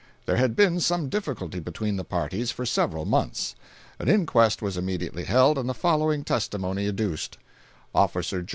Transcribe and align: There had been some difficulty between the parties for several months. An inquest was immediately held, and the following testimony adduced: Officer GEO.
There 0.25 0.37
had 0.37 0.55
been 0.55 0.79
some 0.79 1.09
difficulty 1.09 1.59
between 1.59 1.95
the 1.95 2.03
parties 2.03 2.49
for 2.49 2.65
several 2.65 3.05
months. 3.05 3.53
An 3.99 4.09
inquest 4.09 4.59
was 4.59 4.75
immediately 4.75 5.25
held, 5.25 5.59
and 5.59 5.69
the 5.69 5.75
following 5.75 6.23
testimony 6.23 6.87
adduced: 6.87 7.37
Officer 7.93 8.41
GEO. 8.41 8.49